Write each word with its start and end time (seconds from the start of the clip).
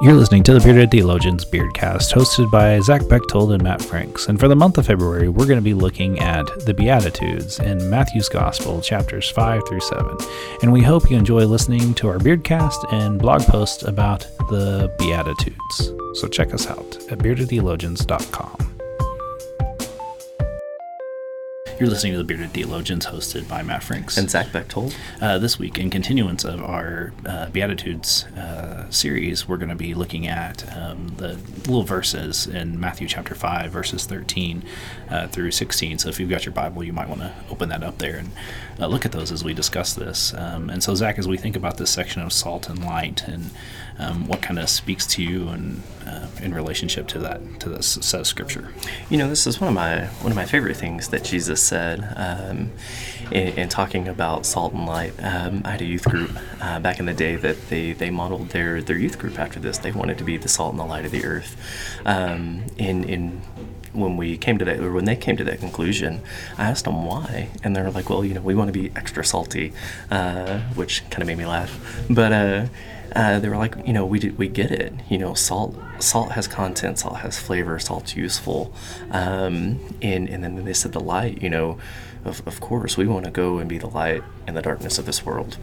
You're 0.00 0.14
listening 0.14 0.44
to 0.44 0.54
the 0.54 0.60
Bearded 0.60 0.92
Theologians 0.92 1.44
Beardcast, 1.44 2.12
hosted 2.14 2.52
by 2.52 2.78
Zach 2.78 3.08
Bechtold 3.08 3.50
and 3.50 3.60
Matt 3.60 3.82
Franks. 3.82 4.28
And 4.28 4.38
for 4.38 4.46
the 4.46 4.54
month 4.54 4.78
of 4.78 4.86
February, 4.86 5.28
we're 5.28 5.46
going 5.46 5.58
to 5.58 5.60
be 5.60 5.74
looking 5.74 6.20
at 6.20 6.46
the 6.64 6.72
Beatitudes 6.72 7.58
in 7.58 7.90
Matthew's 7.90 8.28
Gospel, 8.28 8.80
chapters 8.80 9.28
5 9.28 9.62
through 9.66 9.80
7. 9.80 10.16
And 10.62 10.72
we 10.72 10.82
hope 10.82 11.10
you 11.10 11.16
enjoy 11.16 11.46
listening 11.46 11.94
to 11.94 12.06
our 12.06 12.18
Beardcast 12.18 12.92
and 12.92 13.18
blog 13.18 13.42
posts 13.42 13.82
about 13.82 14.20
the 14.50 14.94
Beatitudes. 15.00 15.92
So 16.20 16.28
check 16.28 16.54
us 16.54 16.68
out 16.68 16.96
at 17.10 17.18
beardedtheologians.com. 17.18 18.67
You're 21.78 21.88
listening 21.88 22.14
to 22.14 22.18
the 22.18 22.24
Bearded 22.24 22.50
Theologians, 22.50 23.06
hosted 23.06 23.48
by 23.48 23.62
Matt 23.62 23.84
Franks 23.84 24.16
and 24.16 24.28
Zach 24.28 24.50
Bechtold. 24.50 24.96
Uh, 25.20 25.38
this 25.38 25.60
week, 25.60 25.78
in 25.78 25.90
continuance 25.90 26.44
of 26.44 26.60
our 26.60 27.12
uh, 27.24 27.50
Beatitudes 27.50 28.24
uh, 28.36 28.90
series, 28.90 29.46
we're 29.46 29.58
going 29.58 29.68
to 29.68 29.76
be 29.76 29.94
looking 29.94 30.26
at 30.26 30.76
um, 30.76 31.14
the 31.18 31.34
little 31.68 31.84
verses 31.84 32.48
in 32.48 32.80
Matthew 32.80 33.06
chapter 33.06 33.36
5, 33.36 33.70
verses 33.70 34.06
13 34.06 34.64
uh, 35.08 35.28
through 35.28 35.52
16. 35.52 35.98
So 35.98 36.08
if 36.08 36.18
you've 36.18 36.28
got 36.28 36.44
your 36.44 36.52
Bible, 36.52 36.82
you 36.82 36.92
might 36.92 37.08
want 37.08 37.20
to 37.20 37.32
open 37.48 37.68
that 37.68 37.84
up 37.84 37.98
there 37.98 38.16
and 38.16 38.32
uh, 38.80 38.88
look 38.88 39.06
at 39.06 39.12
those 39.12 39.30
as 39.30 39.44
we 39.44 39.54
discuss 39.54 39.94
this. 39.94 40.34
Um, 40.34 40.70
and 40.70 40.82
so, 40.82 40.96
Zach, 40.96 41.16
as 41.16 41.28
we 41.28 41.36
think 41.36 41.54
about 41.54 41.76
this 41.76 41.90
section 41.90 42.22
of 42.22 42.32
salt 42.32 42.68
and 42.68 42.84
light 42.84 43.22
and 43.28 43.52
um, 44.00 44.26
what 44.26 44.42
kind 44.42 44.58
of 44.58 44.68
speaks 44.68 45.06
to 45.06 45.22
you 45.22 45.46
and 45.48 45.84
uh, 46.08 46.26
in 46.42 46.54
relationship 46.54 47.06
to 47.08 47.18
that 47.20 47.60
to 47.60 47.68
this 47.68 47.98
set 48.00 48.20
of 48.20 48.26
scripture? 48.26 48.72
You 49.10 49.18
know, 49.18 49.28
this 49.28 49.46
is 49.46 49.60
one 49.60 49.68
of 49.68 49.74
my 49.74 50.06
one 50.22 50.32
of 50.32 50.36
my 50.36 50.46
favorite 50.46 50.76
things 50.76 51.08
that 51.08 51.24
Jesus 51.24 51.62
said 51.62 52.12
um, 52.16 52.70
in, 53.30 53.48
in, 53.58 53.68
talking 53.68 54.08
about 54.08 54.46
salt 54.46 54.72
and 54.72 54.86
light. 54.86 55.12
Um, 55.22 55.62
I 55.64 55.72
had 55.72 55.82
a 55.82 55.84
youth 55.84 56.04
group 56.04 56.30
uh, 56.60 56.80
back 56.80 56.98
in 56.98 57.06
the 57.06 57.14
day 57.14 57.36
that 57.36 57.68
they, 57.68 57.92
they 57.92 58.10
modeled 58.10 58.50
their, 58.50 58.80
their 58.80 58.96
youth 58.96 59.18
group 59.18 59.38
after 59.38 59.60
this. 59.60 59.78
They 59.78 59.92
wanted 59.92 60.18
to 60.18 60.24
be 60.24 60.36
the 60.36 60.48
salt 60.48 60.72
and 60.72 60.80
the 60.80 60.84
light 60.84 61.04
of 61.04 61.10
the 61.10 61.24
earth. 61.24 61.56
Um, 62.04 62.64
in 62.78 63.04
in 63.04 63.42
when 63.92 64.16
we 64.16 64.36
came 64.36 64.58
to 64.58 64.64
that, 64.64 64.80
or 64.80 64.92
when 64.92 65.04
they 65.04 65.16
came 65.16 65.36
to 65.36 65.44
that 65.44 65.60
conclusion, 65.60 66.20
I 66.56 66.68
asked 66.68 66.84
them 66.84 67.04
why, 67.04 67.48
and 67.64 67.74
they 67.74 67.82
were 67.82 67.90
like, 67.90 68.08
"Well, 68.10 68.24
you 68.24 68.34
know, 68.34 68.40
we 68.40 68.54
want 68.54 68.72
to 68.72 68.78
be 68.78 68.92
extra 68.94 69.24
salty," 69.24 69.72
uh, 70.10 70.60
which 70.74 71.08
kind 71.10 71.22
of 71.22 71.26
made 71.26 71.38
me 71.38 71.46
laugh. 71.46 72.04
But 72.08 72.32
uh, 72.32 72.66
uh, 73.14 73.38
they 73.38 73.48
were 73.48 73.56
like, 73.56 73.74
you 73.86 73.92
know, 73.92 74.04
we 74.04 74.18
did, 74.18 74.38
we 74.38 74.48
get 74.48 74.70
it. 74.70 74.92
You 75.08 75.18
know, 75.18 75.34
salt 75.34 75.76
salt 75.98 76.32
has 76.32 76.46
content, 76.46 76.98
salt 76.98 77.18
has 77.18 77.38
flavor, 77.38 77.78
salt's 77.78 78.16
useful. 78.16 78.72
Um, 79.10 79.80
and 80.02 80.28
and 80.28 80.44
then 80.44 80.64
they 80.64 80.72
said 80.72 80.92
the 80.92 81.00
light. 81.00 81.42
You 81.42 81.50
know, 81.50 81.78
of 82.24 82.46
of 82.46 82.60
course 82.60 82.96
we 82.96 83.06
want 83.06 83.24
to 83.24 83.30
go 83.30 83.58
and 83.58 83.68
be 83.68 83.78
the 83.78 83.88
light 83.88 84.22
in 84.46 84.54
the 84.54 84.62
darkness 84.62 84.98
of 84.98 85.06
this 85.06 85.24
world. 85.24 85.56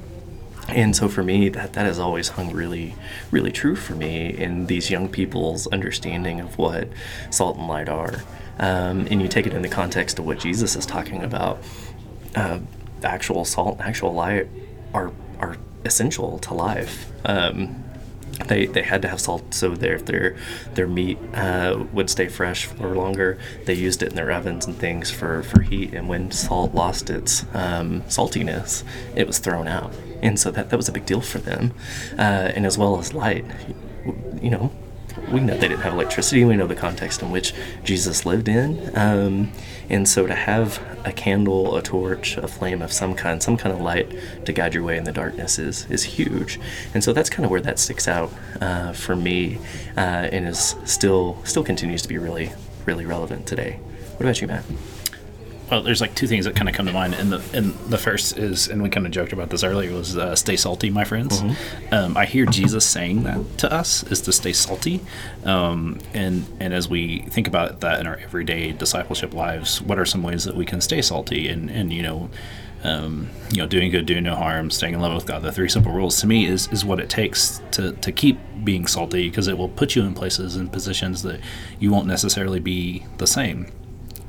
And 0.68 0.96
so 0.96 1.08
for 1.08 1.24
me, 1.24 1.50
that 1.50 1.74
that 1.74 1.86
has 1.86 2.00
always 2.00 2.30
hung 2.30 2.52
really, 2.52 2.96
really 3.30 3.52
true 3.52 3.76
for 3.76 3.94
me 3.94 4.30
in 4.36 4.66
these 4.66 4.90
young 4.90 5.10
people's 5.10 5.68
understanding 5.68 6.40
of 6.40 6.58
what 6.58 6.90
salt 7.30 7.58
and 7.58 7.68
light 7.68 7.90
are. 7.90 8.24
Um, 8.58 9.06
and 9.12 9.22
you 9.22 9.28
take 9.28 9.46
it 9.46 9.54
in 9.54 9.62
the 9.62 9.70
context 9.70 10.18
of 10.18 10.26
what 10.26 10.40
Jesus 10.40 10.76
is 10.76 10.86
talking 10.86 11.24
about. 11.24 11.62
Uh, 12.36 12.60
actual 13.04 13.46
salt, 13.46 13.80
actual 13.80 14.14
light 14.14 14.48
are 14.94 15.12
are 15.40 15.58
essential 15.86 16.40
to 16.40 16.54
life. 16.54 17.12
Um, 17.24 17.84
they, 18.48 18.66
they 18.66 18.82
had 18.82 19.02
to 19.04 19.08
have 19.08 19.22
salt 19.22 19.54
so 19.54 19.70
their 19.70 19.98
their 19.98 20.36
their 20.74 20.88
meat 20.88 21.18
uh, 21.34 21.86
would 21.94 22.10
stay 22.10 22.28
fresh 22.28 22.66
for 22.66 22.94
longer. 22.96 23.38
They 23.66 23.74
used 23.74 24.04
it 24.04 24.10
in 24.10 24.16
their 24.16 24.32
ovens 24.32 24.66
and 24.66 24.76
things 24.76 25.10
for, 25.10 25.44
for 25.44 25.62
heat. 25.62 25.94
And 25.94 26.10
when 26.10 26.32
salt 26.32 26.74
lost 26.74 27.10
its 27.10 27.44
um, 27.54 28.02
saltiness, 28.04 28.84
it 29.16 29.26
was 29.26 29.40
thrown 29.40 29.68
out. 29.68 29.94
And 30.22 30.40
so 30.40 30.52
that, 30.52 30.70
that 30.70 30.78
was 30.78 30.90
a 30.90 30.92
big 30.92 31.06
deal 31.06 31.22
for 31.22 31.40
them. 31.40 31.74
Uh, 32.18 32.52
and 32.56 32.66
as 32.66 32.78
well 32.78 33.00
as 33.00 33.14
light, 33.14 33.46
you 34.42 34.50
know, 34.50 34.72
we 35.32 35.40
know 35.40 35.56
they 35.58 35.68
didn't 35.68 35.82
have 35.82 35.94
electricity. 35.94 36.44
We 36.46 36.56
know 36.56 36.68
the 36.68 36.76
context 36.76 37.22
in 37.22 37.32
which 37.32 37.54
Jesus 37.84 38.26
lived 38.26 38.48
in. 38.48 38.92
Um, 38.98 39.52
and 39.90 40.08
so 40.08 40.26
to 40.28 40.36
have 40.36 40.82
a 41.06 41.12
candle, 41.12 41.76
a 41.76 41.82
torch, 41.82 42.38
a 42.38 42.48
flame 42.48 42.82
of 42.82 42.92
some 42.92 43.16
kind, 43.16 43.42
some 43.42 43.58
kind 43.58 43.74
of 43.74 43.82
light 43.82 44.14
to 44.46 44.54
guide 44.54 44.74
your 44.74 44.84
way 44.84 44.98
in 44.98 45.04
the 45.04 45.12
darkness 45.12 45.60
is, 45.60 45.90
is 45.90 46.04
huge. 46.04 46.60
And 46.94 47.04
so 47.04 47.14
that's 47.14 47.30
kind 47.30 47.46
of 47.46 47.52
where 47.52 47.62
that 47.62 47.80
sticks 47.80 48.08
out 48.08 48.32
uh, 48.62 48.94
for 48.94 49.16
me 49.16 49.60
uh, 49.96 50.30
and 50.32 50.48
is 50.48 50.76
still 50.86 51.38
still 51.44 51.64
continues 51.64 52.02
to 52.02 52.08
be 52.08 52.18
really, 52.18 52.52
really 52.86 53.06
relevant 53.06 53.46
today. 53.46 53.80
What 54.18 54.22
about 54.22 54.42
you, 54.42 54.48
Matt? 54.48 54.64
Well, 55.70 55.82
there's 55.82 56.02
like 56.02 56.14
two 56.14 56.28
things 56.28 56.46
that 56.46 56.56
kind 56.56 56.70
of 56.70 56.76
come 56.76 56.86
to 56.86 56.94
mind, 56.94 57.16
and 57.16 57.32
the 57.32 57.58
and 57.58 57.74
the 57.90 57.98
first 57.98 58.38
is, 58.38 58.68
and 58.68 58.84
we 58.84 58.90
kind 58.90 59.06
of 59.06 59.12
joked 59.12 59.34
about 59.34 59.50
this 59.50 59.64
earlier, 59.64 59.92
was 59.92 60.16
uh, 60.16 60.36
"Stay 60.36 60.56
salty, 60.56 60.90
my 60.90 61.04
friends." 61.04 61.42
Mm-hmm. 61.42 61.94
Um, 61.94 62.18
I 62.18 62.26
hear 62.26 62.46
Jesus 62.46 62.86
saying 62.86 63.24
that 63.24 63.58
to 63.60 63.74
us 63.74 64.04
is 64.04 64.22
to 64.22 64.32
stay 64.32 64.54
salty, 64.54 65.02
um, 65.44 66.00
and 66.14 66.46
and 66.60 66.74
as 66.74 66.88
we 66.88 67.20
think 67.30 67.48
about 67.48 67.80
that 67.82 68.00
in 68.00 68.06
our 68.06 68.18
everyday 68.18 68.74
discipleship 68.74 69.34
lives, 69.34 69.82
what 69.82 69.98
are 69.98 70.06
some 70.06 70.22
ways 70.22 70.44
that 70.44 70.56
we 70.56 70.66
can 70.66 70.82
stay 70.82 71.02
salty? 71.02 71.48
And 71.48 71.72
and 71.72 71.92
you 71.92 72.04
know, 72.04 72.30
um, 72.84 73.30
you 73.52 73.58
know, 73.58 73.68
doing 73.68 73.90
good, 73.90 74.06
doing 74.06 74.24
no 74.24 74.36
harm, 74.36 74.70
staying 74.70 74.94
in 74.94 75.00
love 75.00 75.16
with 75.16 75.26
God. 75.26 75.42
The 75.42 75.52
three 75.52 75.70
simple 75.70 75.92
rules 75.92 76.20
to 76.22 76.28
me 76.28 76.46
is 76.46 76.68
is 76.72 76.86
what 76.86 77.00
it 77.00 77.10
takes 77.10 77.60
to 77.72 77.94
to 77.94 78.12
keep 78.12 78.38
being 78.64 78.86
salty 78.86 79.30
because 79.30 79.48
it 79.48 79.58
will 79.58 79.70
put 79.70 79.96
you 79.96 80.04
in 80.04 80.14
places 80.14 80.56
and 80.56 80.72
positions 80.72 81.24
that 81.24 81.40
you 81.80 81.92
won't 81.92 82.06
necessarily 82.08 82.60
be 82.60 83.04
the 83.18 83.28
same. 83.28 83.68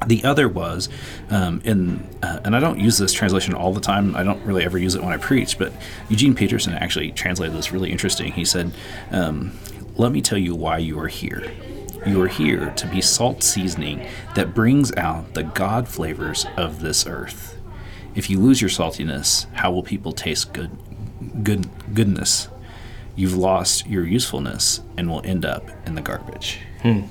The 0.05 0.23
other 0.25 0.49
was, 0.49 0.89
um, 1.31 1.63
in, 1.65 2.07
uh, 2.23 2.41
and 2.45 2.55
I 2.55 2.61
don't 2.61 2.79
use 2.79 2.99
this 2.99 3.13
translation 3.13 3.55
all 3.55 3.73
the 3.73 3.81
time. 3.81 4.15
I 4.15 4.23
don't 4.23 4.45
really 4.45 4.65
ever 4.65 4.77
use 4.77 4.95
it 4.95 5.03
when 5.03 5.13
I 5.13 5.17
preach, 5.17 5.59
but 5.59 5.73
Eugene 6.09 6.35
Peterson 6.35 6.75
actually 6.75 7.13
translated 7.13 7.57
this 7.57 7.73
really 7.73 7.91
interesting. 7.91 8.33
He 8.33 8.45
said, 8.45 8.73
um, 9.11 9.59
Let 9.97 10.13
me 10.13 10.21
tell 10.21 10.39
you 10.39 10.55
why 10.55 10.79
you 10.79 10.99
are 11.01 11.09
here. 11.09 11.51
You 12.07 12.23
are 12.23 12.29
here 12.29 12.71
to 12.77 12.87
be 12.87 13.01
salt 13.01 13.43
seasoning 13.43 14.07
that 14.35 14.55
brings 14.55 14.95
out 14.97 15.35
the 15.35 15.43
God 15.43 15.89
flavors 15.89 16.47
of 16.57 16.81
this 16.81 17.07
earth. 17.07 17.59
If 18.15 18.31
you 18.31 18.39
lose 18.39 18.61
your 18.61 18.71
saltiness, 18.71 19.53
how 19.55 19.73
will 19.73 19.83
people 19.83 20.13
taste 20.13 20.53
good, 20.53 20.71
good 21.43 21.69
goodness? 21.95 22.49
You've 23.17 23.37
lost 23.37 23.87
your 23.87 24.05
usefulness 24.05 24.83
and 24.97 25.09
will 25.09 25.23
end 25.25 25.45
up 25.45 25.69
in 25.87 25.95
the 25.95 26.03
garbage. 26.03 26.61
Hmm. 26.83 27.03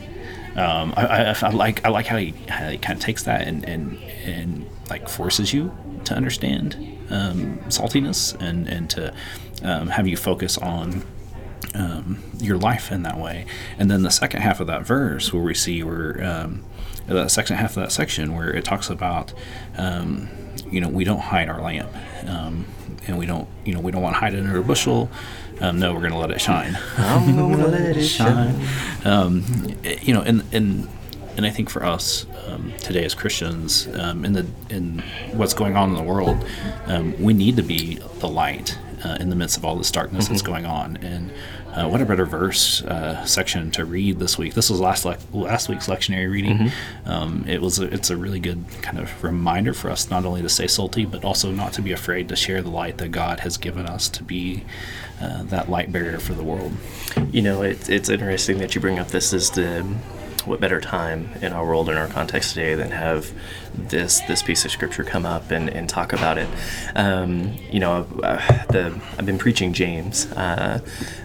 Um, 0.55 0.93
I, 0.95 1.05
I, 1.05 1.35
I, 1.41 1.49
like 1.49 1.85
I 1.85 1.89
like 1.89 2.05
how 2.05 2.17
he, 2.17 2.33
how 2.47 2.69
he 2.69 2.77
kind 2.77 2.97
of 2.97 3.03
takes 3.03 3.23
that 3.23 3.47
and, 3.47 3.67
and 3.67 3.97
and 4.23 4.65
like 4.89 5.09
forces 5.09 5.53
you 5.53 5.75
to 6.05 6.13
understand 6.13 6.75
um, 7.09 7.59
saltiness 7.67 8.39
and 8.39 8.67
and 8.67 8.89
to 8.91 9.13
um, 9.63 9.87
have 9.89 10.07
you 10.07 10.15
focus 10.15 10.57
on 10.57 11.03
um, 11.73 12.23
your 12.39 12.57
life 12.57 12.91
in 12.91 13.03
that 13.03 13.17
way. 13.17 13.45
And 13.77 13.89
then 13.91 14.03
the 14.03 14.11
second 14.11 14.41
half 14.41 14.59
of 14.59 14.67
that 14.67 14.85
verse, 14.85 15.33
where 15.33 15.43
we 15.43 15.53
see 15.53 15.83
where 15.83 16.23
um, 16.23 16.63
the 17.07 17.27
second 17.27 17.57
half 17.57 17.71
of 17.71 17.83
that 17.83 17.91
section, 17.91 18.33
where 18.35 18.53
it 18.53 18.65
talks 18.65 18.89
about 18.89 19.33
um, 19.77 20.29
you 20.75 20.81
know 20.81 20.89
we 20.89 21.03
don't 21.03 21.19
hide 21.19 21.49
our 21.49 21.61
lamp 21.61 21.89
and 23.07 23.17
we 23.17 23.25
don't 23.25 23.47
you 23.63 23.73
know 23.73 23.79
we 23.79 23.91
don't 23.91 24.01
want 24.01 24.15
to 24.15 24.19
hide 24.19 24.33
it 24.33 24.39
under 24.39 24.57
a 24.57 24.63
bushel 24.63 25.09
um, 25.61 25.79
no, 25.79 25.93
we're 25.93 26.01
going 26.01 26.11
to 26.11 26.17
let 26.17 26.31
it 26.31 26.41
shine. 26.41 26.77
I'm 26.97 27.35
going 27.35 27.57
to 27.57 27.67
let 27.67 27.95
it 27.97 28.03
shine. 28.03 28.55
Um, 29.05 29.43
you 30.01 30.13
know, 30.13 30.21
and 30.21 30.43
and 30.51 30.89
and 31.37 31.45
I 31.45 31.49
think 31.49 31.69
for 31.69 31.83
us 31.85 32.25
um, 32.47 32.73
today 32.79 33.05
as 33.05 33.13
Christians, 33.13 33.87
um, 33.93 34.25
in 34.25 34.33
the 34.33 34.45
in 34.69 35.03
what's 35.33 35.53
going 35.53 35.75
on 35.77 35.89
in 35.89 35.95
the 35.95 36.03
world, 36.03 36.45
um, 36.87 37.21
we 37.21 37.33
need 37.33 37.55
to 37.57 37.63
be 37.63 37.99
the 38.19 38.27
light 38.27 38.77
uh, 39.03 39.17
in 39.19 39.29
the 39.29 39.35
midst 39.35 39.57
of 39.57 39.65
all 39.65 39.75
this 39.75 39.91
darkness 39.91 40.25
mm-hmm. 40.25 40.33
that's 40.33 40.41
going 40.41 40.65
on. 40.65 40.97
And 40.97 41.31
uh, 41.75 41.87
what 41.87 42.01
a 42.01 42.05
better 42.05 42.25
verse 42.25 42.81
uh, 42.83 43.25
section 43.25 43.69
to 43.71 43.83
read 43.85 44.17
this 44.17 44.37
week. 44.37 44.53
This 44.53 44.69
was 44.69 44.79
last 44.79 45.05
le- 45.05 45.17
last 45.33 45.67
week's 45.67 45.87
lectionary 45.87 46.31
reading. 46.31 46.57
Mm-hmm. 46.57 47.09
Um, 47.09 47.45
it 47.47 47.61
was 47.61 47.79
a, 47.79 47.93
it's 47.93 48.09
a 48.09 48.17
really 48.17 48.39
good 48.39 48.63
kind 48.81 48.97
of 48.97 49.23
reminder 49.23 49.73
for 49.73 49.89
us 49.89 50.09
not 50.09 50.25
only 50.25 50.41
to 50.41 50.49
stay 50.49 50.67
salty, 50.67 51.05
but 51.05 51.25
also 51.25 51.51
not 51.51 51.73
to 51.73 51.81
be 51.81 51.91
afraid 51.91 52.29
to 52.29 52.35
share 52.35 52.61
the 52.61 52.69
light 52.69 52.97
that 52.99 53.09
God 53.09 53.41
has 53.41 53.57
given 53.57 53.85
us 53.85 54.07
to 54.09 54.23
be 54.23 54.63
uh, 55.21 55.43
that 55.43 55.69
light 55.69 55.91
barrier 55.91 56.19
for 56.19 56.33
the 56.33 56.43
world. 56.43 56.71
You 57.31 57.41
know, 57.41 57.61
it, 57.61 57.89
it's 57.89 58.09
interesting 58.09 58.57
that 58.59 58.75
you 58.75 58.81
bring 58.81 58.99
up 58.99 59.09
this 59.09 59.33
is 59.33 59.51
the 59.51 59.85
what 60.45 60.59
better 60.59 60.79
time 60.79 61.29
in 61.41 61.53
our 61.53 61.65
world 61.65 61.89
in 61.89 61.97
our 61.97 62.07
context 62.07 62.53
today 62.53 62.75
than 62.75 62.91
have 62.91 63.31
this 63.75 64.21
this 64.21 64.41
piece 64.41 64.63
of 64.65 64.71
scripture 64.71 65.03
come 65.03 65.25
up 65.25 65.51
and, 65.51 65.69
and 65.69 65.89
talk 65.89 66.13
about 66.13 66.37
it. 66.37 66.47
Um, 66.95 67.55
you 67.71 67.79
know 67.79 68.07
uh, 68.23 68.65
the 68.67 68.99
I've 69.17 69.25
been 69.25 69.37
preaching 69.37 69.73
James 69.73 70.31
uh, 70.33 70.79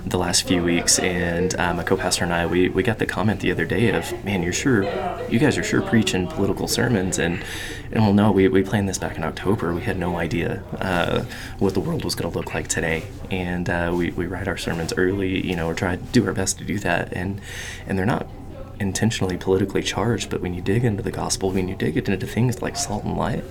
the 0.05 0.19
last 0.19 0.47
few 0.47 0.63
weeks 0.63 0.99
and 0.99 1.55
uh, 1.57 1.75
my 1.75 1.83
co-pastor 1.83 2.25
and 2.25 2.33
I 2.33 2.47
we, 2.47 2.69
we 2.69 2.83
got 2.83 2.99
the 2.99 3.07
comment 3.07 3.41
the 3.41 3.51
other 3.53 3.65
day 3.65 3.91
of 3.91 4.25
man 4.25 4.43
you're 4.43 4.53
sure 4.53 4.83
you 5.29 5.39
guys 5.39 5.57
are 5.59 5.63
sure 5.63 5.83
preaching 5.83 6.27
political 6.27 6.67
sermons. 6.67 7.19
And 7.19 7.45
and 7.93 8.03
well 8.03 8.13
no 8.13 8.33
we, 8.33 8.49
we 8.49 8.63
planned 8.63 8.89
this 8.89 8.99
back 8.99 9.17
in 9.17 9.25
October. 9.25 9.75
We 9.75 9.83
had 9.83 9.99
no 9.99 10.17
idea 10.17 10.63
uh, 10.79 11.25
what 11.59 11.75
the 11.75 11.81
world 11.81 12.05
was 12.05 12.15
going 12.15 12.31
to 12.31 12.37
look 12.37 12.55
like 12.55 12.69
today. 12.69 13.05
And 13.31 13.69
uh, 13.69 13.93
we, 13.95 14.11
we 14.11 14.27
write 14.27 14.49
our 14.49 14.57
sermons 14.57 14.93
early 14.97 15.47
you 15.47 15.57
know 15.57 15.69
or 15.69 15.75
try 15.75 15.97
to 15.97 16.03
do 16.03 16.27
our 16.27 16.33
best 16.33 16.59
to 16.59 16.65
do 16.65 16.79
that. 16.81 17.13
And 17.13 17.41
and 17.87 17.99
they're 17.99 18.07
not 18.07 18.27
intentionally 18.81 19.37
politically 19.37 19.83
charged, 19.83 20.31
but 20.31 20.41
when 20.41 20.55
you 20.55 20.63
dig 20.63 20.85
into 20.85 21.03
the 21.03 21.11
gospel, 21.13 21.53
when 21.53 21.69
you 21.69 21.77
dig 21.77 21.97
into 21.97 22.27
things 22.27 22.63
like 22.63 22.77
salt 22.77 23.05
and 23.05 23.17
light, 23.17 23.45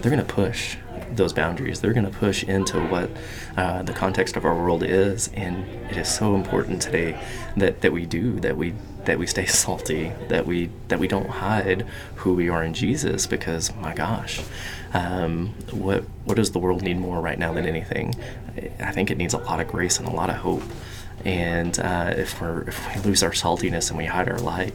they're 0.00 0.10
going 0.10 0.24
to 0.24 0.32
push 0.32 0.76
those 1.12 1.32
boundaries. 1.32 1.80
They're 1.80 1.92
going 1.92 2.10
to 2.10 2.16
push 2.16 2.44
into 2.44 2.80
what 2.80 3.10
uh, 3.56 3.82
the 3.82 3.92
context 3.92 4.36
of 4.36 4.44
our 4.44 4.54
world 4.54 4.82
is, 4.82 5.28
and 5.34 5.64
it 5.90 5.96
is 5.96 6.12
so 6.12 6.34
important 6.34 6.82
today 6.82 7.20
that, 7.56 7.80
that 7.80 7.92
we 7.92 8.06
do 8.06 8.40
that 8.40 8.56
we 8.56 8.74
that 9.04 9.18
we 9.18 9.26
stay 9.26 9.46
salty, 9.64 10.12
that 10.28 10.46
we 10.46 10.70
that 10.88 10.98
we 10.98 11.08
don't 11.08 11.28
hide 11.28 11.86
who 12.16 12.34
we 12.34 12.48
are 12.48 12.62
in 12.62 12.74
Jesus, 12.74 13.26
because 13.26 13.74
my 13.76 13.94
gosh, 13.94 14.40
um, 14.92 15.54
what 15.70 16.04
what 16.24 16.36
does 16.36 16.52
the 16.52 16.58
world 16.58 16.82
need 16.82 16.98
more 16.98 17.20
right 17.20 17.38
now 17.38 17.52
than 17.52 17.66
anything? 17.66 18.14
I 18.80 18.92
think 18.92 19.10
it 19.10 19.18
needs 19.18 19.34
a 19.34 19.38
lot 19.38 19.60
of 19.60 19.68
grace 19.68 19.98
and 19.98 20.08
a 20.08 20.12
lot 20.12 20.30
of 20.30 20.36
hope. 20.36 20.62
And 21.24 21.78
uh, 21.80 22.14
if 22.16 22.40
we're 22.40 22.62
if 22.62 22.96
we 22.96 23.02
lose 23.02 23.22
our 23.22 23.30
saltiness 23.30 23.90
and 23.90 23.98
we 23.98 24.04
hide 24.04 24.28
our 24.28 24.38
light, 24.38 24.74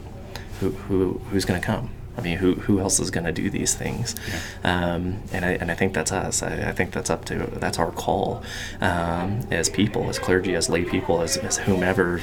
who, 0.59 0.71
who 0.71 1.21
who's 1.29 1.45
going 1.45 1.59
to 1.59 1.65
come? 1.65 1.89
I 2.18 2.21
mean, 2.21 2.38
who, 2.38 2.56
who 2.56 2.80
else 2.80 3.00
is 3.00 3.10
going 3.10 3.25
to 3.25 3.31
do 3.31 3.50
these 3.50 3.74
things? 3.74 4.15
Yeah. 4.27 4.94
Um, 4.94 5.24
and, 5.31 5.45
I, 5.45 5.51
and 5.54 5.71
I 5.71 5.75
think 5.75 5.94
that's 5.94 6.12
us. 6.12 6.44
I, 6.44 6.69
I, 6.69 6.71
think 6.71 6.92
that's 6.92 7.10
up 7.10 7.25
to, 7.25 7.48
that's 7.54 7.80
our 7.80 7.92
call 7.92 8.44
um, 8.81 9.42
as 9.50 9.69
people, 9.69 10.10
as 10.10 10.19
clergy, 10.19 10.56
as 10.56 10.69
lay 10.69 10.83
people, 10.86 11.21
as, 11.21 11.38
as 11.38 11.57
whomever, 11.57 12.21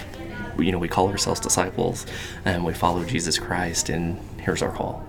you 0.58 0.70
know, 0.70 0.78
we 0.78 0.88
call 0.88 1.08
ourselves 1.08 1.40
disciples 1.40 2.06
and 2.44 2.64
we 2.64 2.72
follow 2.72 3.04
Jesus 3.04 3.38
Christ. 3.38 3.88
And 3.88 4.20
here's 4.40 4.62
our 4.62 4.72
call 4.72 5.04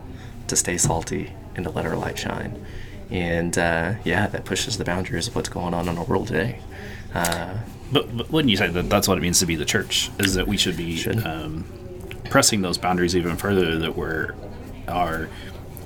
to 0.48 0.56
stay 0.56 0.78
salty 0.78 1.31
and 1.56 1.63
to 1.66 1.72
let 1.72 1.86
our 1.86 1.95
light 1.95 2.18
shine. 2.18 2.66
And 3.12 3.57
uh, 3.57 3.95
yeah, 4.04 4.28
that 4.28 4.45
pushes 4.45 4.78
the 4.78 4.86
boundaries 4.86 5.28
of 5.28 5.36
what's 5.36 5.50
going 5.50 5.74
on 5.74 5.88
in 5.88 5.98
our 5.98 6.06
world 6.06 6.28
today. 6.28 6.60
Uh, 7.13 7.57
but, 7.92 8.16
but, 8.16 8.31
wouldn't 8.31 8.50
you 8.50 8.57
say 8.57 8.69
that 8.69 8.89
that's 8.89 9.07
what 9.07 9.18
it 9.18 9.22
means 9.22 9.39
to 9.42 9.45
be 9.45 9.56
the 9.56 9.66
church? 9.66 10.10
Is 10.18 10.36
that 10.36 10.48
we 10.48 10.57
should 10.57 10.78
be 10.78 10.95
should. 10.95 11.25
Um, 11.25 11.66
pressing 12.31 12.62
those 12.62 12.80
boundaries 12.80 13.16
even 13.16 13.36
further? 13.36 13.78
That 13.78 13.95
we're 13.95 14.33
our 14.88 15.30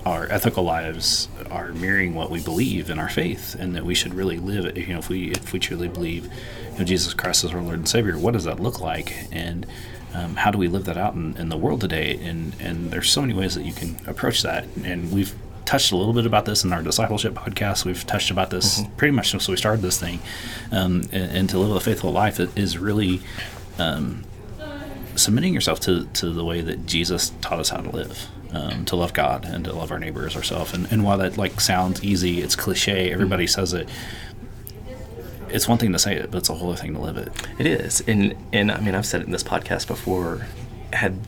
our 0.05 0.27
ethical 0.29 0.63
lives 0.63 1.27
are 1.49 1.73
mirroring 1.73 2.13
what 2.13 2.29
we 2.29 2.39
believe 2.39 2.91
in 2.91 2.99
our 2.99 3.09
faith, 3.09 3.55
and 3.55 3.75
that 3.75 3.85
we 3.85 3.95
should 3.95 4.13
really 4.13 4.37
live 4.37 4.65
it. 4.65 4.77
You 4.77 4.93
know, 4.93 4.99
if 4.99 5.09
we 5.09 5.31
if 5.31 5.51
we 5.51 5.59
truly 5.59 5.87
believe, 5.87 6.25
you 6.25 6.79
know, 6.79 6.85
Jesus 6.85 7.13
Christ 7.13 7.43
is 7.43 7.53
our 7.53 7.61
Lord 7.61 7.75
and 7.75 7.89
Savior, 7.89 8.17
what 8.17 8.33
does 8.33 8.43
that 8.43 8.59
look 8.59 8.79
like? 8.79 9.27
And 9.31 9.65
um, 10.13 10.35
how 10.35 10.51
do 10.51 10.57
we 10.57 10.67
live 10.67 10.85
that 10.85 10.97
out 10.97 11.15
in, 11.15 11.35
in, 11.37 11.49
the 11.49 11.57
world 11.57 11.81
today? 11.81 12.19
And 12.21 12.55
and 12.59 12.91
there's 12.91 13.09
so 13.09 13.21
many 13.21 13.33
ways 13.33 13.55
that 13.55 13.65
you 13.65 13.73
can 13.73 13.97
approach 14.05 14.43
that. 14.43 14.65
And 14.83 15.11
we've 15.11 15.33
touched 15.65 15.91
a 15.91 15.97
little 15.97 16.13
bit 16.13 16.27
about 16.27 16.45
this 16.45 16.63
in 16.63 16.71
our 16.71 16.83
discipleship 16.83 17.33
podcast. 17.33 17.83
We've 17.83 18.05
touched 18.05 18.29
about 18.29 18.51
this 18.51 18.81
mm-hmm. 18.81 18.95
pretty 18.97 19.11
much 19.11 19.31
since 19.31 19.47
we 19.47 19.57
started 19.57 19.81
this 19.81 19.99
thing. 19.99 20.19
Um, 20.71 21.01
and, 21.11 21.31
and, 21.31 21.49
to 21.49 21.57
live 21.57 21.75
a 21.75 21.79
faithful 21.79 22.11
life 22.11 22.39
is 22.39 22.77
really 22.77 23.21
um, 23.79 24.23
submitting 25.17 25.53
yourself 25.53 25.79
to, 25.81 26.05
to 26.05 26.31
the 26.31 26.43
way 26.43 26.61
that 26.61 26.85
Jesus 26.85 27.31
taught 27.41 27.59
us 27.59 27.69
how 27.69 27.77
to 27.77 27.89
live. 27.89 28.27
Um, 28.51 28.85
to 28.85 28.95
love 28.95 29.11
God 29.11 29.43
and 29.43 29.65
to 29.65 29.73
love 29.73 29.91
our 29.91 29.99
neighbors 29.99 30.33
ourselves. 30.33 30.73
And, 30.73 30.89
and 30.89 31.03
while 31.03 31.17
that 31.17 31.37
like 31.37 31.59
sounds 31.59 32.01
easy, 32.01 32.41
it's 32.41 32.55
cliche. 32.55 33.11
Everybody 33.11 33.47
says 33.47 33.73
it. 33.73 33.89
It's 35.49 35.67
one 35.67 35.77
thing 35.77 35.91
to 35.91 35.99
say 35.99 36.15
it, 36.15 36.31
but 36.31 36.37
it's 36.37 36.49
a 36.49 36.53
whole 36.53 36.69
other 36.69 36.81
thing 36.81 36.93
to 36.93 37.01
live 37.01 37.17
it. 37.17 37.33
It 37.59 37.65
is, 37.65 38.01
and 38.07 38.33
and 38.53 38.71
I 38.71 38.79
mean 38.79 38.95
I've 38.95 39.05
said 39.05 39.21
it 39.21 39.25
in 39.25 39.31
this 39.31 39.43
podcast 39.43 39.87
before. 39.87 40.47
Had 40.93 41.19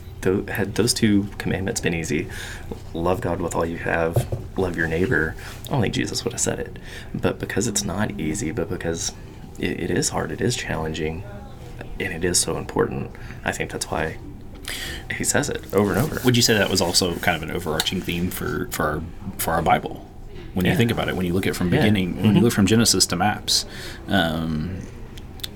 had 0.47 0.75
those 0.75 0.93
two 0.93 1.27
commandments 1.37 1.81
been 1.81 1.93
easy, 1.93 2.27
love 2.93 3.21
God 3.21 3.41
with 3.41 3.55
all 3.55 3.65
you 3.65 3.77
have, 3.77 4.27
love 4.57 4.75
your 4.75 4.87
neighbor. 4.87 5.35
I 5.65 5.69
don't 5.69 5.81
think 5.81 5.93
Jesus 5.93 6.23
would 6.23 6.33
have 6.33 6.41
said 6.41 6.59
it, 6.59 6.79
but 7.13 7.39
because 7.39 7.67
it's 7.67 7.83
not 7.83 8.19
easy, 8.19 8.51
but 8.51 8.69
because 8.69 9.13
it, 9.59 9.79
it 9.79 9.91
is 9.91 10.09
hard, 10.09 10.31
it 10.31 10.41
is 10.41 10.55
challenging, 10.55 11.23
and 11.99 12.13
it 12.13 12.23
is 12.23 12.39
so 12.39 12.57
important. 12.57 13.11
I 13.43 13.51
think 13.51 13.71
that's 13.71 13.89
why 13.89 14.17
he 15.15 15.23
says 15.23 15.49
it 15.49 15.73
over 15.73 15.93
and 15.93 16.01
over. 16.01 16.19
Would 16.25 16.35
you 16.35 16.41
say 16.41 16.53
that 16.53 16.69
was 16.69 16.81
also 16.81 17.15
kind 17.17 17.41
of 17.41 17.49
an 17.49 17.55
overarching 17.55 18.01
theme 18.01 18.29
for 18.29 18.67
for 18.71 18.85
our 18.85 19.03
for 19.37 19.53
our 19.53 19.61
Bible? 19.61 20.05
When 20.53 20.65
yeah. 20.65 20.71
you 20.71 20.77
think 20.77 20.91
about 20.91 21.07
it, 21.07 21.15
when 21.15 21.25
you 21.25 21.33
look 21.33 21.45
at 21.45 21.51
it 21.51 21.55
from 21.55 21.69
beginning, 21.69 22.09
yeah. 22.09 22.15
mm-hmm. 22.15 22.25
when 22.25 22.35
you 22.35 22.41
look 22.41 22.53
from 22.53 22.65
Genesis 22.65 23.05
to 23.07 23.15
maps, 23.15 23.65
um, 24.07 24.81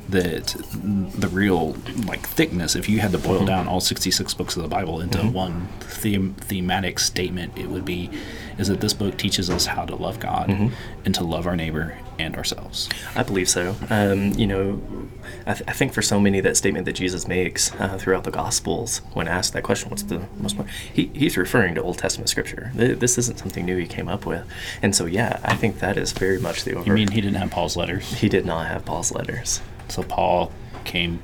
that 0.10 0.56
the 0.74 1.28
real 1.28 1.76
like 2.06 2.28
thickness, 2.28 2.76
if 2.76 2.90
you 2.90 3.00
had 3.00 3.12
to 3.12 3.18
boil 3.18 3.38
mm-hmm. 3.38 3.46
down 3.46 3.68
all 3.68 3.80
66 3.80 4.34
books 4.34 4.56
of 4.56 4.64
the 4.64 4.68
Bible 4.68 5.00
into 5.00 5.20
mm-hmm. 5.20 5.34
one 5.34 5.68
theme, 5.80 6.34
thematic 6.36 7.00
statement, 7.00 7.58
it 7.58 7.68
would 7.70 7.86
be 7.86 8.10
is 8.58 8.68
that 8.68 8.82
this 8.82 8.94
book 8.94 9.18
teaches 9.18 9.50
us 9.50 9.66
how 9.66 9.86
to 9.86 9.96
love 9.96 10.20
God 10.20 10.50
mm-hmm. 10.50 10.74
and 11.06 11.16
to 11.16 11.24
love 11.24 11.48
our 11.48 11.56
neighbor 11.56 11.98
and 12.20 12.36
ourselves. 12.36 12.90
I 13.16 13.24
believe 13.24 13.50
so. 13.50 13.76
Um, 13.90 14.34
you 14.34 14.46
know, 14.46 14.82
I, 15.46 15.54
th- 15.54 15.68
I, 15.68 15.74
think 15.74 15.94
for 15.94 16.02
so 16.02 16.20
many, 16.20 16.40
that 16.42 16.58
statement 16.58 16.86
that 16.86 16.94
Jesus 16.94 17.28
makes 17.28 17.74
uh, 17.76 17.98
throughout 17.98 18.24
the 18.24 18.32
Gospels, 18.32 19.00
when 19.14 19.28
asked 19.28 19.54
that 19.54 19.64
question, 19.64 19.90
what's 19.90 20.04
the 20.04 20.22
most 20.38 20.58
he, 20.94 21.10
he's 21.14 21.38
referring 21.38 21.76
to 21.76 21.82
Old 21.82 21.98
Testament 21.98 22.30
scripture. 22.30 22.72
This 22.76 23.18
isn't 23.18 23.40
something 23.40 23.66
new 23.66 23.78
he 23.78 23.88
came 23.88 24.08
up 24.08 24.26
with. 24.26 24.48
And 24.82 24.96
so, 24.96 25.06
yeah, 25.06 25.40
I 25.44 25.56
think 25.56 25.80
that 25.80 25.98
is 25.98 26.12
very 26.12 26.40
much 26.40 26.64
the 26.64 26.76
over. 26.76 26.88
You 26.88 26.94
mean 26.94 27.12
he 27.12 27.22
didn't 27.22 27.38
have 27.38 27.52
Paul's 27.52 27.76
letters? 27.76 28.14
He 28.14 28.30
did 28.30 28.46
not 28.46 28.68
have 28.68 28.86
Paul's 28.86 29.12
letters. 29.12 29.62
So 29.92 30.04
Paul 30.04 30.52
came 30.84 31.22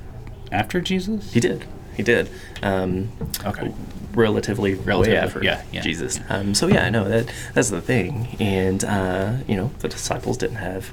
after 0.52 0.80
Jesus? 0.80 1.32
He 1.32 1.40
did. 1.40 1.64
He 1.96 2.02
did. 2.02 2.30
Um, 2.62 3.10
okay. 3.44 3.72
Relatively, 4.14 4.74
relatively 4.74 5.16
after 5.16 5.42
yeah, 5.42 5.62
yeah. 5.72 5.80
Jesus. 5.80 6.20
Um, 6.28 6.54
so 6.54 6.68
yeah, 6.68 6.84
I 6.84 6.90
know 6.90 7.08
that 7.08 7.32
that's 7.54 7.70
the 7.70 7.80
thing, 7.80 8.36
and 8.40 8.82
uh, 8.84 9.36
you 9.46 9.54
know 9.54 9.70
the 9.80 9.88
disciples 9.88 10.36
didn't 10.38 10.56
have 10.56 10.92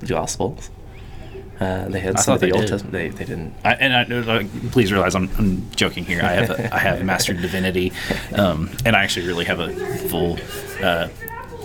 the 0.00 0.06
Gospels. 0.06 0.70
Uh, 1.60 1.88
they 1.88 2.00
had 2.00 2.16
I 2.16 2.20
some 2.20 2.34
of 2.34 2.40
the 2.40 2.52
Old 2.52 2.66
Testament. 2.66 2.92
They, 2.92 3.08
they 3.08 3.24
didn't. 3.24 3.54
I, 3.64 3.74
and 3.74 3.94
I, 3.94 4.16
uh, 4.16 4.44
please 4.72 4.92
realize 4.92 5.14
I'm, 5.14 5.30
I'm, 5.38 5.70
joking 5.72 6.04
here. 6.04 6.22
I 6.22 6.32
have 6.32 6.50
a, 6.50 6.74
I 6.74 6.78
have 6.78 7.04
Master 7.04 7.34
mastered 7.34 7.42
divinity, 7.42 7.92
um, 8.34 8.70
and 8.86 8.96
I 8.96 9.04
actually 9.04 9.26
really 9.26 9.44
have 9.44 9.60
a 9.60 9.70
full 10.08 10.38
uh, 10.82 11.08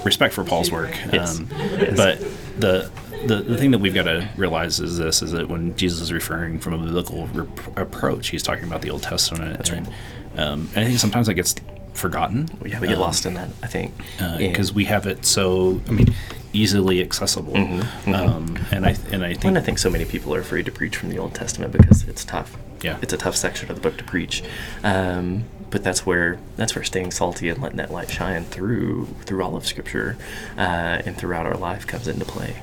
respect 0.04 0.34
for 0.34 0.44
Paul's 0.44 0.70
work. 0.70 0.92
Yes. 1.12 1.40
Um, 1.40 1.48
yes. 1.52 1.96
But 1.96 2.20
the 2.60 2.92
the, 3.26 3.44
the 3.48 3.58
thing 3.58 3.72
that 3.72 3.80
we've 3.80 3.94
got 3.94 4.04
to 4.04 4.30
realize 4.38 4.80
is 4.80 4.98
this 4.98 5.22
is 5.22 5.32
that 5.32 5.50
when 5.50 5.76
Jesus 5.76 6.02
is 6.02 6.14
referring 6.14 6.60
from 6.60 6.74
a 6.74 6.78
biblical 6.78 7.28
rep- 7.28 7.78
approach, 7.78 8.30
he's 8.30 8.44
talking 8.44 8.66
about 8.66 8.82
the 8.82 8.90
Old 8.90 9.04
Testament. 9.04 9.58
That's 9.58 9.70
and, 9.70 9.88
right. 9.88 10.40
Um, 10.40 10.70
and 10.76 10.84
I 10.84 10.88
think 10.88 11.00
sometimes 11.00 11.28
that 11.28 11.34
gets 11.36 11.56
forgotten. 11.94 12.50
Yeah, 12.66 12.80
we 12.80 12.88
get 12.88 12.96
um, 12.96 13.02
lost 13.02 13.26
in 13.26 13.34
that. 13.36 13.50
I 13.64 13.68
think 13.68 13.94
because 14.38 14.72
uh, 14.72 14.76
we 14.76 14.86
have 14.86 15.08
it 15.08 15.26
so. 15.26 15.82
I 15.88 15.92
mean, 15.92 16.14
easily 16.54 17.02
accessible. 17.02 17.54
Mm-hmm, 17.54 18.12
mm-hmm. 18.12 18.14
Um, 18.14 18.58
and 18.72 18.86
I 18.86 18.96
and 19.12 19.24
I 19.24 19.34
think 19.34 19.46
and 19.46 19.58
I 19.58 19.62
think 19.62 19.80
so 19.80 19.90
many 19.90 20.06
people 20.06 20.34
are 20.36 20.40
afraid 20.40 20.66
to 20.66 20.72
preach 20.72 20.98
from 20.98 21.10
the 21.10 21.18
Old 21.18 21.34
Testament 21.34 21.72
because 21.72 22.04
it's 22.04 22.26
tough. 22.26 22.58
Yeah, 22.82 22.98
it's 23.02 23.14
a 23.14 23.18
tough 23.18 23.36
section 23.36 23.70
of 23.70 23.76
the 23.76 23.82
book 23.82 23.98
to 23.98 24.04
preach. 24.04 24.44
Um, 24.84 25.46
but 25.70 25.84
that's 25.84 26.06
where 26.06 26.40
that's 26.56 26.76
where 26.76 26.84
staying 26.84 27.12
salty 27.12 27.50
and 27.50 27.62
letting 27.62 27.78
that 27.78 27.92
light 27.92 28.10
shine 28.10 28.44
through 28.46 29.08
through 29.22 29.44
all 29.44 29.56
of 29.56 29.66
Scripture 29.66 30.18
uh, 30.58 31.02
and 31.06 31.18
throughout 31.18 31.46
our 31.46 31.58
life 31.58 31.88
comes 31.88 32.08
into 32.08 32.26
play 32.26 32.62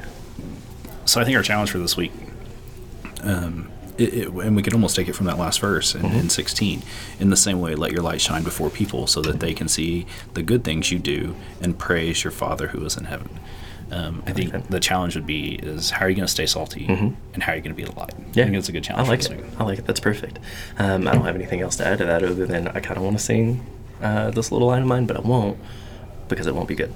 so 1.04 1.20
I 1.20 1.24
think 1.24 1.36
our 1.36 1.42
challenge 1.42 1.70
for 1.70 1.78
this 1.78 1.96
week, 1.96 2.12
um, 3.22 3.70
it, 3.98 4.14
it, 4.14 4.28
and 4.28 4.56
we 4.56 4.62
could 4.62 4.72
almost 4.72 4.96
take 4.96 5.08
it 5.08 5.14
from 5.14 5.26
that 5.26 5.38
last 5.38 5.60
verse 5.60 5.94
in, 5.94 6.02
mm-hmm. 6.02 6.18
in 6.18 6.30
16. 6.30 6.82
In 7.20 7.30
the 7.30 7.36
same 7.36 7.60
way, 7.60 7.74
let 7.74 7.92
your 7.92 8.02
light 8.02 8.20
shine 8.20 8.42
before 8.42 8.70
people 8.70 9.06
so 9.06 9.20
that 9.22 9.40
they 9.40 9.54
can 9.54 9.68
see 9.68 10.06
the 10.34 10.42
good 10.42 10.64
things 10.64 10.90
you 10.90 10.98
do 10.98 11.36
and 11.60 11.78
praise 11.78 12.24
your 12.24 12.30
Father 12.30 12.68
who 12.68 12.84
is 12.84 12.96
in 12.96 13.04
heaven. 13.04 13.38
Um, 13.90 14.22
I 14.26 14.32
think 14.32 14.68
the 14.68 14.80
challenge 14.80 15.14
would 15.16 15.26
be 15.26 15.56
is 15.56 15.90
how 15.90 16.06
are 16.06 16.08
you 16.08 16.16
going 16.16 16.26
to 16.26 16.32
stay 16.32 16.46
salty 16.46 16.86
mm-hmm. 16.86 17.10
and 17.34 17.42
how 17.42 17.52
are 17.52 17.56
you 17.56 17.60
going 17.60 17.76
to 17.76 17.76
be 17.76 17.84
the 17.84 17.94
light? 17.98 18.14
Yeah, 18.32 18.44
I 18.44 18.46
think 18.46 18.56
it's 18.56 18.70
a 18.70 18.72
good 18.72 18.84
challenge. 18.84 19.06
I 19.06 19.10
like 19.10 19.24
it. 19.24 19.36
Week. 19.36 19.60
I 19.60 19.64
like 19.64 19.78
it. 19.80 19.86
That's 19.86 20.00
perfect. 20.00 20.38
Um, 20.78 21.06
I 21.06 21.12
don't 21.12 21.26
have 21.26 21.34
anything 21.34 21.60
else 21.60 21.76
to 21.76 21.86
add 21.86 21.98
to 21.98 22.06
that 22.06 22.22
other 22.22 22.46
than 22.46 22.68
I 22.68 22.80
kind 22.80 22.96
of 22.96 23.02
want 23.02 23.18
to 23.18 23.22
sing 23.22 23.66
uh, 24.00 24.30
this 24.30 24.50
little 24.50 24.68
line 24.68 24.80
of 24.80 24.88
mine, 24.88 25.04
but 25.04 25.18
I 25.18 25.20
won't 25.20 25.58
because 26.28 26.46
it 26.46 26.54
won't 26.54 26.68
be 26.68 26.74
good. 26.74 26.92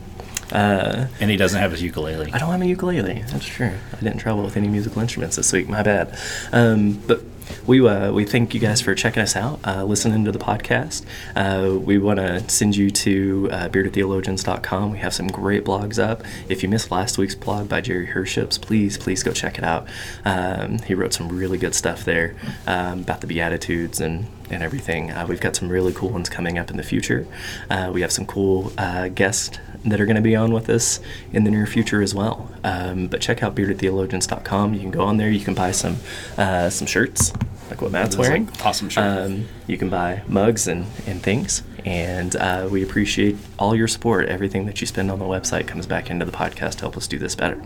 Uh, 0.52 1.06
and 1.20 1.30
he 1.30 1.36
doesn't 1.36 1.60
have 1.60 1.72
his 1.72 1.82
ukulele. 1.82 2.32
I 2.32 2.38
don't 2.38 2.50
have 2.50 2.62
a 2.62 2.66
ukulele. 2.66 3.24
That's 3.28 3.46
true. 3.46 3.72
I 3.92 3.96
didn't 3.96 4.18
travel 4.18 4.44
with 4.44 4.56
any 4.56 4.68
musical 4.68 5.02
instruments 5.02 5.36
this 5.36 5.52
week. 5.52 5.68
My 5.68 5.82
bad. 5.82 6.16
Um, 6.52 6.94
but 7.06 7.20
we 7.66 7.86
uh, 7.86 8.12
we 8.12 8.24
thank 8.24 8.54
you 8.54 8.60
guys 8.60 8.80
for 8.80 8.94
checking 8.94 9.22
us 9.22 9.36
out, 9.36 9.60
uh, 9.64 9.84
listening 9.84 10.24
to 10.24 10.32
the 10.32 10.38
podcast. 10.38 11.04
Uh, 11.34 11.78
we 11.78 11.98
want 11.98 12.18
to 12.18 12.48
send 12.48 12.76
you 12.76 12.90
to 12.90 13.48
uh, 13.50 13.68
beardedtheologians.com. 13.68 14.92
We 14.92 14.98
have 14.98 15.14
some 15.14 15.28
great 15.28 15.64
blogs 15.64 16.02
up. 16.02 16.22
If 16.48 16.62
you 16.62 16.68
missed 16.68 16.90
last 16.90 17.18
week's 17.18 17.34
blog 17.34 17.68
by 17.68 17.80
Jerry 17.80 18.06
Herships, 18.06 18.58
please 18.58 18.98
please 18.98 19.22
go 19.22 19.32
check 19.32 19.58
it 19.58 19.64
out. 19.64 19.86
Um, 20.24 20.78
he 20.78 20.94
wrote 20.94 21.12
some 21.12 21.28
really 21.28 21.58
good 21.58 21.74
stuff 21.74 22.04
there 22.04 22.34
um, 22.66 23.00
about 23.00 23.20
the 23.20 23.26
Beatitudes 23.26 24.00
and 24.00 24.26
and 24.50 24.62
everything. 24.62 25.10
Uh, 25.10 25.26
we've 25.28 25.40
got 25.40 25.56
some 25.56 25.68
really 25.68 25.92
cool 25.92 26.10
ones 26.10 26.28
coming 26.28 26.58
up 26.58 26.70
in 26.70 26.76
the 26.76 26.82
future. 26.82 27.26
Uh, 27.68 27.90
we 27.92 28.00
have 28.02 28.12
some 28.12 28.26
cool 28.26 28.72
uh, 28.78 29.08
guests 29.08 29.58
that 29.86 30.00
are 30.00 30.06
going 30.06 30.16
to 30.16 30.22
be 30.22 30.36
on 30.36 30.52
with 30.52 30.68
us 30.68 31.00
in 31.32 31.44
the 31.44 31.50
near 31.50 31.66
future 31.66 32.02
as 32.02 32.14
well. 32.14 32.50
Um, 32.64 33.06
but 33.06 33.20
check 33.20 33.42
out 33.42 33.54
beardedtheologians.com. 33.54 34.74
You 34.74 34.80
can 34.80 34.90
go 34.90 35.04
on 35.04 35.16
there. 35.16 35.30
You 35.30 35.44
can 35.44 35.54
buy 35.54 35.70
some 35.72 35.96
uh, 36.36 36.70
some 36.70 36.86
shirts 36.86 37.32
like 37.70 37.82
what 37.82 37.90
Matt's 37.90 38.16
wearing. 38.16 38.46
Like 38.46 38.66
awesome 38.66 38.88
shirt. 38.88 39.04
Um, 39.04 39.48
you 39.66 39.76
can 39.76 39.88
buy 39.88 40.22
mugs 40.28 40.68
and, 40.68 40.86
and 41.06 41.22
things. 41.22 41.62
And 41.84 42.34
uh, 42.36 42.68
we 42.70 42.82
appreciate 42.82 43.36
all 43.58 43.74
your 43.74 43.88
support. 43.88 44.28
Everything 44.28 44.66
that 44.66 44.80
you 44.80 44.86
spend 44.86 45.10
on 45.10 45.18
the 45.18 45.24
website 45.24 45.66
comes 45.66 45.86
back 45.86 46.10
into 46.10 46.24
the 46.24 46.32
podcast 46.32 46.76
to 46.76 46.80
help 46.80 46.96
us 46.96 47.06
do 47.06 47.18
this 47.18 47.34
better. 47.34 47.62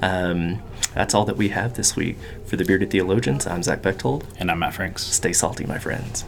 Um, 0.00 0.62
that's 0.94 1.14
all 1.14 1.24
that 1.26 1.36
we 1.36 1.50
have 1.50 1.74
this 1.74 1.94
week. 1.94 2.16
For 2.46 2.56
the 2.56 2.64
Bearded 2.64 2.90
Theologians, 2.90 3.46
I'm 3.46 3.62
Zach 3.62 3.82
Bechtold. 3.82 4.26
And 4.38 4.50
I'm 4.50 4.58
Matt 4.58 4.74
Franks. 4.74 5.04
Stay 5.04 5.32
salty, 5.32 5.66
my 5.66 5.78
friends. 5.78 6.24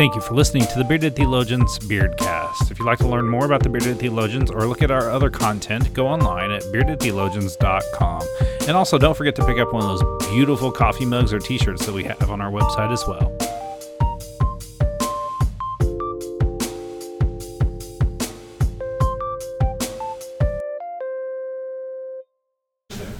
Thank 0.00 0.14
you 0.14 0.22
for 0.22 0.32
listening 0.32 0.64
to 0.64 0.78
the 0.78 0.84
Bearded 0.84 1.14
Theologians 1.14 1.78
Beardcast. 1.80 2.70
If 2.70 2.78
you'd 2.78 2.86
like 2.86 2.96
to 3.00 3.06
learn 3.06 3.28
more 3.28 3.44
about 3.44 3.62
the 3.62 3.68
Bearded 3.68 3.98
Theologians 3.98 4.50
or 4.50 4.66
look 4.66 4.80
at 4.80 4.90
our 4.90 5.10
other 5.10 5.28
content, 5.28 5.92
go 5.92 6.08
online 6.08 6.50
at 6.50 6.62
beardedtheologians.com. 6.62 8.22
And 8.66 8.78
also, 8.78 8.96
don't 8.96 9.14
forget 9.14 9.36
to 9.36 9.44
pick 9.44 9.58
up 9.58 9.74
one 9.74 9.82
of 9.82 9.98
those 9.98 10.30
beautiful 10.30 10.72
coffee 10.72 11.04
mugs 11.04 11.34
or 11.34 11.38
t 11.38 11.58
shirts 11.58 11.84
that 11.84 11.94
we 11.94 12.04
have 12.04 12.30
on 12.30 12.40
our 12.40 12.50
website 12.50 12.90
as 12.90 13.06
well. 13.06 13.30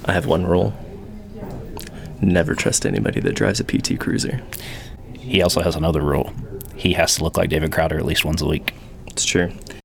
I 0.07 0.15
have 0.15 0.25
one 0.25 0.47
rule 0.47 0.73
never 2.23 2.55
trust 2.55 2.87
anybody 2.87 3.21
that 3.21 3.35
drives 3.35 3.61
a 3.61 3.65
PT 3.65 4.01
Cruiser. 4.01 4.43
He 5.19 5.43
also 5.43 5.61
has 5.61 5.77
another 5.77 6.01
rule. 6.01 6.33
He 6.81 6.95
has 6.95 7.17
to 7.17 7.25
look 7.25 7.37
like 7.37 7.51
David 7.51 7.73
Crowder 7.73 7.99
at 7.99 8.07
least 8.07 8.25
once 8.25 8.41
a 8.41 8.47
week. 8.47 8.73
It's 9.07 9.27
true. 9.27 9.53